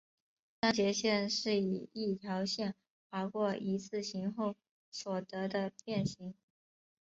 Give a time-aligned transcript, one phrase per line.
[0.63, 2.73] 删节线是以一条线
[3.11, 4.55] 划过一字形后
[4.89, 6.33] 所得的变型。